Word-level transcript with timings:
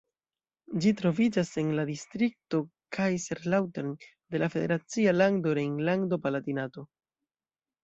Ĝi 0.85 0.93
troviĝas 1.01 1.51
en 1.63 1.69
la 1.79 1.85
distrikto 1.89 2.63
Kaiserslautern 2.97 3.93
de 4.07 4.43
la 4.45 4.49
federacia 4.57 5.15
lando 5.21 5.57
Rejnlando-Palatinato. 5.61 6.89